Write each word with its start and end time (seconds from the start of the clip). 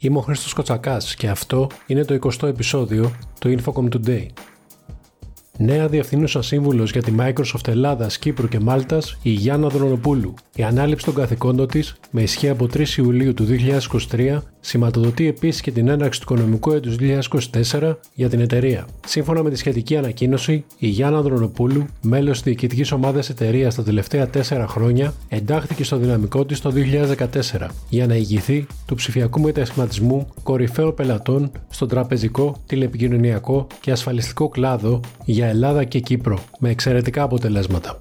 Είμαι 0.00 0.18
ο 0.18 0.20
Χρήστος 0.20 0.52
Κοτσακάς 0.52 1.14
και 1.14 1.28
αυτό 1.28 1.66
είναι 1.86 2.04
το 2.04 2.18
20ο 2.22 2.48
επεισόδιο 2.48 3.10
του 3.40 3.56
Infocom 3.58 3.88
Today. 3.94 4.26
Νέα 5.60 5.88
διευθύνουσα 5.88 6.42
σύμβουλος 6.42 6.90
για 6.90 7.02
τη 7.02 7.12
Microsoft 7.18 7.68
Ελλάδας, 7.68 8.18
Κύπρου 8.18 8.48
και 8.48 8.60
Μάλτας, 8.60 9.18
η 9.22 9.30
Γιάννα 9.30 9.68
Δρονοπούλου. 9.68 10.34
Η 10.54 10.62
ανάληψη 10.62 11.04
των 11.04 11.14
καθηκόντων 11.14 11.66
της, 11.66 11.96
με 12.10 12.22
ισχύ 12.22 12.48
από 12.48 12.66
3 12.66 12.98
Ιουλίου 12.98 13.34
του 13.34 13.44
2023, 13.44 14.42
σηματοδοτεί 14.60 15.26
επίσης 15.26 15.60
και 15.60 15.70
την 15.70 15.88
έναρξη 15.88 16.20
του 16.20 16.26
οικονομικού 16.30 16.72
έτους 16.72 16.96
2024 16.96 17.98
για 18.14 18.28
την 18.28 18.40
εταιρεία. 18.40 18.86
Σύμφωνα 19.06 19.42
με 19.42 19.50
τη 19.50 19.56
σχετική 19.56 19.96
ανακοίνωση, 19.96 20.64
η 20.78 20.86
Γιάννα 20.86 21.22
Δρονοπούλου, 21.22 21.86
μέλος 22.02 22.42
τη 22.42 22.48
διοικητικής 22.48 22.92
ομάδας 22.92 23.30
εταιρείας 23.30 23.74
τα 23.74 23.82
τελευταία 23.82 24.30
4 24.30 24.64
χρόνια, 24.68 25.14
εντάχθηκε 25.28 25.84
στο 25.84 25.96
δυναμικό 25.96 26.44
της 26.44 26.60
το 26.60 26.70
2014 26.70 27.68
για 27.88 28.06
να 28.06 28.14
ηγηθεί 28.14 28.66
του 28.86 28.94
ψηφιακού 28.94 29.40
μετασχηματισμού 29.40 30.26
κορυφαίων 30.42 30.94
πελατών 30.94 31.50
στον 31.68 31.88
τραπεζικό, 31.88 32.56
τηλεπικοινωνιακό 32.66 33.66
και 33.80 33.90
ασφαλιστικό 33.90 34.48
κλάδο 34.48 35.00
για 35.24 35.47
Ελλάδα 35.48 35.84
και 35.84 36.00
Κύπρο, 36.00 36.40
με 36.58 36.70
εξαιρετικά 36.70 37.22
αποτελέσματα. 37.22 38.00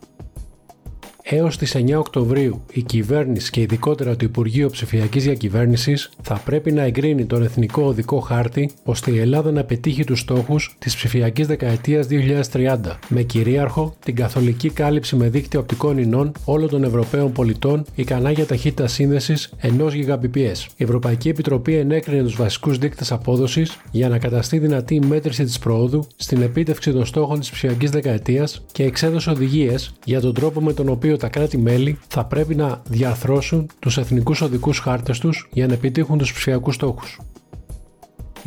Έως 1.29 1.57
τις 1.57 1.75
9 1.75 1.97
Οκτωβρίου 1.97 2.61
η 2.71 2.81
κυβέρνηση 2.81 3.51
και 3.51 3.61
ειδικότερα 3.61 4.15
το 4.15 4.25
Υπουργείο 4.25 4.69
Ψηφιακής 4.69 5.23
Διακυβέρνησης 5.23 6.09
θα 6.21 6.41
πρέπει 6.45 6.71
να 6.71 6.81
εγκρίνει 6.81 7.25
τον 7.25 7.43
Εθνικό 7.43 7.83
Οδικό 7.83 8.19
Χάρτη 8.19 8.71
ώστε 8.83 9.11
η 9.11 9.19
Ελλάδα 9.19 9.51
να 9.51 9.63
πετύχει 9.63 10.03
τους 10.03 10.19
στόχους 10.19 10.75
της 10.79 10.95
ψηφιακής 10.95 11.47
δεκαετίας 11.47 12.07
2030 12.51 12.77
με 13.07 13.21
κυρίαρχο 13.21 13.95
την 14.05 14.15
καθολική 14.15 14.69
κάλυψη 14.69 15.15
με 15.15 15.29
δίκτυο 15.29 15.59
οπτικών 15.59 15.97
ινών 15.97 16.31
όλων 16.45 16.69
των 16.69 16.83
Ευρωπαίων 16.83 17.31
πολιτών 17.31 17.85
ικανά 17.95 18.31
για 18.31 18.45
ταχύτητα 18.45 18.87
σύνδεσης 18.87 19.53
1 19.61 19.67
Gbps. 19.79 20.65
Η 20.77 20.83
Ευρωπαϊκή 20.83 21.29
Επιτροπή 21.29 21.75
ενέκρινε 21.75 22.23
τους 22.23 22.35
βασικούς 22.35 22.77
δείκτες 22.77 23.11
απόδοσης 23.11 23.77
για 23.91 24.09
να 24.09 24.17
καταστεί 24.17 24.57
δυνατή 24.59 24.95
η 24.95 25.01
μέτρηση 25.07 25.43
της 25.43 25.59
προόδου 25.59 26.07
στην 26.15 26.41
επίτευξη 26.41 26.91
των 26.91 27.05
στόχων 27.05 27.39
της 27.39 27.49
ψηφιακής 27.49 27.89
δεκαετίας 27.89 28.65
και 28.71 28.83
εξέδωσε 28.83 29.29
οδηγίες 29.29 29.93
για 30.05 30.21
τον 30.21 30.33
τρόπο 30.33 30.61
με 30.61 30.73
τον 30.73 30.89
οποίο 30.89 31.16
τα 31.17 31.27
κράτη-μέλη 31.27 31.99
θα 32.07 32.25
πρέπει 32.25 32.55
να 32.55 32.81
διαρθρώσουν 32.89 33.69
τους 33.79 33.97
εθνικούς 33.97 34.41
οδικούς 34.41 34.79
χάρτες 34.79 35.19
τους 35.19 35.49
για 35.51 35.67
να 35.67 35.73
επιτύχουν 35.73 36.17
τους 36.17 36.33
ψηφιακούς 36.33 36.75
στόχους 36.75 37.19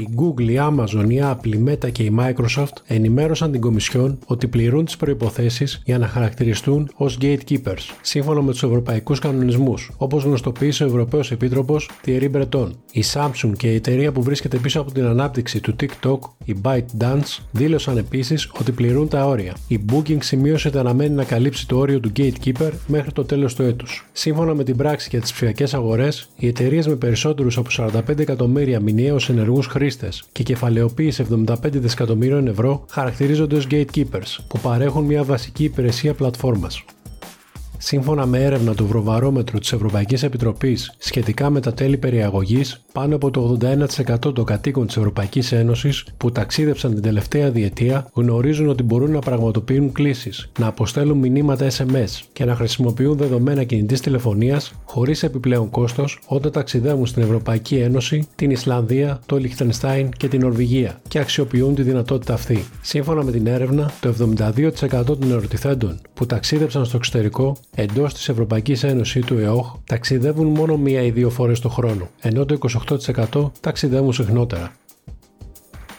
η 0.00 0.08
Google, 0.16 0.48
η 0.48 0.58
Amazon, 0.58 1.10
η 1.10 1.20
Apple, 1.22 1.54
η 1.54 1.64
Meta 1.68 1.92
και 1.92 2.02
η 2.02 2.16
Microsoft 2.18 2.72
ενημέρωσαν 2.86 3.52
την 3.52 3.60
Κομισιόν 3.60 4.18
ότι 4.26 4.48
πληρούν 4.48 4.84
τις 4.84 4.96
προποθέσει 4.96 5.64
για 5.84 5.98
να 5.98 6.06
χαρακτηριστούν 6.06 6.90
ως 6.94 7.18
gatekeepers, 7.20 7.78
σύμφωνα 8.00 8.42
με 8.42 8.50
τους 8.50 8.62
ευρωπαϊκούς 8.62 9.18
κανονισμούς, 9.18 9.90
όπως 9.96 10.24
γνωστοποίησε 10.24 10.84
ο 10.84 10.86
Ευρωπαίος 10.86 11.30
Επίτροπος 11.30 11.90
Thierry 12.06 12.30
Breton. 12.32 12.70
Η 12.92 13.04
Samsung 13.12 13.52
και 13.56 13.72
η 13.72 13.74
εταιρεία 13.74 14.12
που 14.12 14.22
βρίσκεται 14.22 14.56
πίσω 14.56 14.80
από 14.80 14.92
την 14.92 15.04
ανάπτυξη 15.04 15.60
του 15.60 15.76
TikTok, 15.80 16.18
η 16.44 16.56
ByteDance, 16.62 17.38
δήλωσαν 17.50 17.96
επίσης 17.96 18.50
ότι 18.60 18.72
πληρούν 18.72 19.08
τα 19.08 19.26
όρια. 19.26 19.54
Η 19.68 19.80
Booking 19.92 20.22
σημείωσε 20.22 20.68
ότι 20.68 20.78
αναμένει 20.78 21.14
να 21.14 21.24
καλύψει 21.24 21.68
το 21.68 21.78
όριο 21.78 22.00
του 22.00 22.12
gatekeeper 22.16 22.70
μέχρι 22.86 23.12
το 23.12 23.24
τέλος 23.24 23.54
του 23.54 23.62
έτους. 23.62 24.08
Σύμφωνα 24.12 24.54
με 24.54 24.64
την 24.64 24.76
πράξη 24.76 25.08
για 25.10 25.20
τις 25.20 25.32
ψηφιακές 25.32 25.74
αγορές, 25.74 26.28
οι 26.36 26.46
εταιρείες 26.46 26.86
με 26.86 26.94
περισσότερους 26.94 27.56
από 27.56 27.70
45 27.70 28.18
εκατομμύρια 28.18 28.80
μηνιαίους 28.80 29.28
ενεργούς 29.28 29.66
χρήστες 29.66 29.88
και 30.32 30.42
κεφαλαιοποίηση 30.42 31.26
75 31.46 31.54
δισεκατομμύριων 31.62 32.46
ευρώ 32.46 32.84
χαρακτηρίζονται 32.90 33.56
ως 33.56 33.66
gatekeepers, 33.70 34.36
που 34.48 34.58
παρέχουν 34.58 35.04
μια 35.04 35.24
βασική 35.24 35.64
υπηρεσία 35.64 36.14
πλατφόρμας. 36.14 36.84
Σύμφωνα 37.82 38.26
με 38.26 38.44
έρευνα 38.44 38.74
του 38.74 38.84
Ευρωβαρόμετρου 38.84 39.58
της 39.58 39.72
Ευρωπαϊκής 39.72 40.22
Επιτροπής 40.22 40.94
σχετικά 40.98 41.50
με 41.50 41.60
τα 41.60 41.74
τέλη 41.74 41.96
περιαγωγής, 41.96 42.84
πάνω 42.92 43.14
από 43.14 43.30
το 43.30 43.58
81% 43.60 44.34
των 44.34 44.44
κατοίκων 44.44 44.86
της 44.86 44.96
Ευρωπαϊκής 44.96 45.52
Ένωσης 45.52 46.04
που 46.16 46.32
ταξίδεψαν 46.32 46.92
την 46.94 47.02
τελευταία 47.02 47.50
διετία 47.50 48.10
γνωρίζουν 48.14 48.68
ότι 48.68 48.82
μπορούν 48.82 49.10
να 49.10 49.18
πραγματοποιούν 49.18 49.92
κλήσεις, 49.92 50.50
να 50.58 50.66
αποστέλουν 50.66 51.18
μηνύματα 51.18 51.66
SMS 51.70 52.20
και 52.32 52.44
να 52.44 52.54
χρησιμοποιούν 52.54 53.16
δεδομένα 53.16 53.64
κινητής 53.64 54.00
τηλεφωνίας 54.00 54.72
χωρίς 54.84 55.22
επιπλέον 55.22 55.70
κόστος 55.70 56.18
όταν 56.26 56.52
ταξιδεύουν 56.52 57.06
στην 57.06 57.22
Ευρωπαϊκή 57.22 57.76
Ένωση, 57.76 58.28
την 58.34 58.50
Ισλανδία, 58.50 59.20
το 59.26 59.36
Λιχτενστάιν 59.36 60.10
και 60.10 60.28
την 60.28 60.40
Νορβηγία 60.40 61.00
και 61.08 61.18
αξιοποιούν 61.18 61.74
τη 61.74 61.82
δυνατότητα 61.82 62.34
αυτή. 62.34 62.64
Σύμφωνα 62.80 63.24
με 63.24 63.30
την 63.30 63.46
έρευνα, 63.46 63.90
το 64.00 64.08
72% 64.08 65.04
των 65.04 65.30
ερωτηθέντων 65.30 66.00
που 66.14 66.26
ταξίδεψαν 66.26 66.84
στο 66.84 66.96
εξωτερικό 66.96 67.56
εντός 67.74 68.14
της 68.14 68.28
Ευρωπαϊκής 68.28 68.82
Ένωσης 68.82 69.14
ή 69.14 69.20
του 69.20 69.38
ΕΟΧ 69.38 69.74
ταξιδεύουν 69.84 70.46
μόνο 70.46 70.76
μία 70.76 71.02
ή 71.02 71.10
δύο 71.10 71.30
φορές 71.30 71.60
το 71.60 71.68
χρόνο, 71.68 72.08
ενώ 72.20 72.44
το 72.44 72.58
28% 73.30 73.50
ταξιδεύουν 73.60 74.12
συχνότερα 74.12 74.72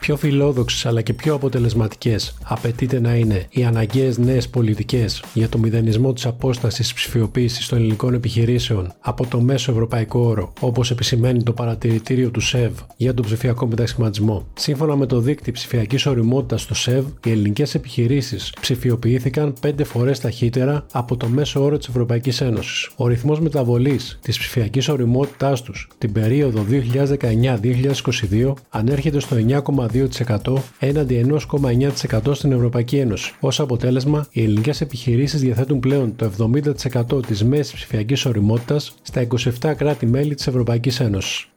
πιο 0.01 0.17
φιλόδοξες 0.17 0.85
αλλά 0.85 1.01
και 1.01 1.13
πιο 1.13 1.33
αποτελεσματικές 1.33 2.33
απαιτείται 2.43 2.99
να 2.99 3.15
είναι 3.15 3.45
οι 3.49 3.63
αναγκαίες 3.63 4.17
νέες 4.17 4.49
πολιτικές 4.49 5.23
για 5.33 5.49
το 5.49 5.57
μηδενισμό 5.57 6.13
της 6.13 6.25
απόστασης 6.25 6.93
ψηφιοποίησης 6.93 7.67
των 7.67 7.77
ελληνικών 7.77 8.13
επιχειρήσεων 8.13 8.93
από 8.99 9.25
το 9.25 9.41
μέσο 9.41 9.71
ευρωπαϊκό 9.71 10.19
όρο, 10.19 10.53
όπως 10.59 10.91
επισημαίνει 10.91 11.43
το 11.43 11.53
παρατηρητήριο 11.53 12.29
του 12.29 12.39
ΣΕΒ 12.39 12.71
για 12.97 13.13
τον 13.13 13.25
ψηφιακό 13.25 13.67
μετασχηματισμό. 13.67 14.47
Σύμφωνα 14.53 14.95
με 14.95 15.05
το 15.05 15.19
δίκτυο 15.19 15.53
ψηφιακής 15.53 16.05
οριμότητας 16.05 16.65
του 16.65 16.75
ΣΕΒ, 16.75 17.05
οι 17.25 17.31
ελληνικές 17.31 17.75
επιχειρήσεις 17.75 18.53
ψηφιοποιήθηκαν 18.61 19.53
5 19.61 19.83
φορές 19.83 20.19
ταχύτερα 20.19 20.85
από 20.91 21.17
το 21.17 21.27
μέσο 21.27 21.63
όρο 21.63 21.77
της 21.77 21.87
Ευρωπαϊκής 21.87 22.41
Ένωσης. 22.41 22.89
Ο 22.95 23.07
ρυθμός 23.07 23.39
μεταβολής 23.39 24.19
της 24.21 24.37
ψηφιακής 24.37 24.89
οριμότητάς 24.89 25.61
τους 25.61 25.87
την 25.97 26.11
περίοδο 26.11 26.65
2019-2022 26.69 28.53
ανέρχεται 28.69 29.19
στο 29.19 29.35
9,2 29.35 29.90
2% 29.93 30.53
έναντι 30.79 31.25
1,9% 31.61 32.35
στην 32.35 32.51
Ευρωπαϊκή 32.51 32.97
Ένωση. 32.97 33.33
Ω 33.39 33.47
αποτέλεσμα, 33.57 34.27
οι 34.31 34.43
ελληνικές 34.43 34.81
επιχειρήσεις 34.81 35.41
διαθέτουν 35.41 35.79
πλέον 35.79 36.15
το 36.15 36.25
70% 36.25 37.25
της 37.25 37.43
μέσης 37.43 37.73
ψηφιακής 37.73 38.25
οριμότητας 38.25 38.95
στα 39.01 39.21
27 39.61 39.73
κράτη-μέλη 39.75 40.35
της 40.35 40.47
Ευρωπαϊκής 40.47 40.99
Ένωσης. 40.99 41.50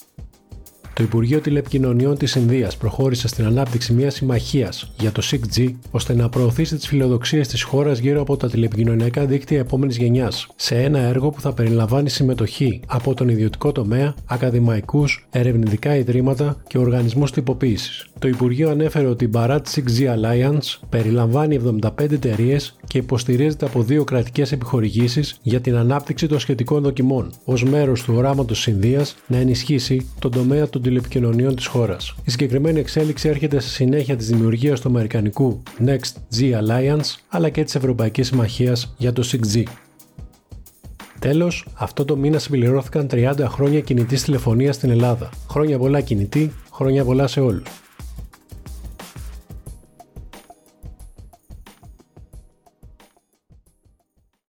Το 0.94 1.02
Υπουργείο 1.02 1.40
Τηλεπικοινωνιών 1.40 2.18
της 2.18 2.34
Ινδίας 2.34 2.76
προχώρησε 2.76 3.28
στην 3.28 3.44
ανάπτυξη 3.44 3.92
μιας 3.92 4.14
συμμαχίας 4.14 4.92
για 4.98 5.12
το 5.12 5.22
6G 5.30 5.70
ώστε 5.90 6.14
να 6.14 6.28
προωθήσει 6.28 6.76
τις 6.76 6.86
φιλοδοξίες 6.86 7.48
της 7.48 7.62
χώρας 7.62 7.98
γύρω 7.98 8.20
από 8.20 8.36
τα 8.36 8.50
τηλεπικοινωνιακά 8.50 9.24
δίκτυα 9.24 9.58
επόμενης 9.58 9.96
γενιάς, 9.96 10.46
σε 10.56 10.82
ένα 10.82 10.98
έργο 10.98 11.30
που 11.30 11.40
θα 11.40 11.52
περιλαμβάνει 11.52 12.08
συμμετοχή 12.08 12.80
από 12.86 13.14
τον 13.14 13.28
ιδιωτικό 13.28 13.72
τομέα, 13.72 14.14
ακαδημαϊκούς, 14.26 15.26
ερευνητικά 15.30 15.96
ιδρύματα 15.96 16.56
και 16.66 16.78
οργανισμούς 16.78 17.32
τυποποίησης. 17.32 18.06
Το 18.18 18.28
Υπουργείο 18.28 18.70
ανέφερε 18.70 19.06
ότι 19.06 19.24
η 19.24 19.30
Bharat 19.32 19.60
6G 19.74 20.14
Alliance 20.14 20.78
περιλαμβάνει 20.88 21.60
75 21.80 22.12
εταιρείες 22.12 22.76
και 22.94 23.00
υποστηρίζεται 23.00 23.66
από 23.66 23.82
δύο 23.82 24.04
κρατικές 24.04 24.52
επιχορηγήσεις 24.52 25.38
για 25.42 25.60
την 25.60 25.76
ανάπτυξη 25.76 26.26
των 26.26 26.38
σχετικών 26.38 26.82
δοκιμών, 26.82 27.30
ως 27.44 27.64
μέρος 27.64 28.02
του 28.02 28.14
οράματος 28.16 28.66
Ινδίας 28.66 29.16
να 29.26 29.36
ενισχύσει 29.36 30.06
τον 30.18 30.30
τομέα 30.30 30.68
των 30.68 30.82
τηλεπικοινωνιών 30.82 31.54
της 31.54 31.66
χώρας. 31.66 32.14
Η 32.24 32.30
συγκεκριμένη 32.30 32.80
εξέλιξη 32.80 33.28
έρχεται 33.28 33.60
σε 33.60 33.68
συνέχεια 33.68 34.16
της 34.16 34.26
δημιουργίας 34.26 34.80
του 34.80 34.88
Αμερικανικού 34.88 35.62
Next 35.86 36.38
G 36.38 36.40
Alliance 36.40 37.14
αλλά 37.28 37.48
και 37.48 37.64
της 37.64 37.74
Ευρωπαϊκής 37.74 38.26
Συμμαχίας 38.26 38.94
για 38.98 39.12
το 39.12 39.22
6G. 39.22 39.62
Τέλος, 41.18 41.66
αυτό 41.74 42.04
το 42.04 42.16
μήνα 42.16 42.38
συμπληρώθηκαν 42.38 43.06
30 43.10 43.46
χρόνια 43.48 43.80
κινητής 43.80 44.22
τηλεφωνίας 44.22 44.74
στην 44.74 44.90
Ελλάδα. 44.90 45.30
Χρόνια 45.50 45.78
πολλά 45.78 46.00
κινητή, 46.00 46.52
χρόνια 46.72 47.04
πολλά 47.04 47.26
σε 47.26 47.40
όλους. 47.40 47.83